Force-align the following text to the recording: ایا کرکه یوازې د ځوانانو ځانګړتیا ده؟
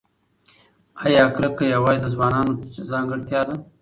ایا 1.05 1.23
کرکه 1.35 1.63
یوازې 1.75 1.99
د 2.01 2.05
ځوانانو 2.13 2.53
ځانګړتیا 2.91 3.41
ده؟ 3.47 3.55